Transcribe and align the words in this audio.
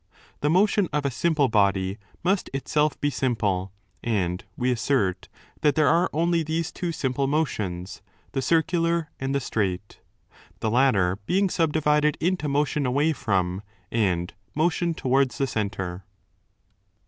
The 0.39 0.49
motion 0.49 0.89
of 0.91 1.05
a 1.05 1.11
simple 1.11 1.47
body 1.47 1.99
must 2.23 2.49
itself 2.55 2.99
be 2.99 3.11
simple, 3.11 3.71
and 4.03 4.43
we 4.57 4.71
assert 4.71 5.29
that 5.61 5.75
there 5.75 5.87
are 5.87 6.09
only 6.11 6.41
these 6.41 6.71
two 6.71 6.91
simple 6.91 7.27
motions, 7.27 8.01
the 8.31 8.41
circular 8.41 9.11
and 9.19 9.35
the 9.35 9.39
straight, 9.39 9.99
the 10.59 10.71
latter 10.71 11.17
being 11.27 11.51
subdivided 11.51 12.17
into 12.19 12.47
30 12.47 12.51
motion 12.51 12.85
away 12.87 13.13
from 13.13 13.61
and 13.91 14.33
motion 14.55 14.95
towards 14.95 15.37
the 15.37 15.45
centre. 15.45 16.03